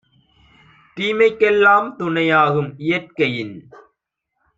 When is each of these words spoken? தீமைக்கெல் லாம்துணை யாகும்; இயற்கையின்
தீமைக்கெல் 0.97 1.59
லாம்துணை 1.63 2.25
யாகும்; 2.27 2.71
இயற்கையின் 2.79 3.55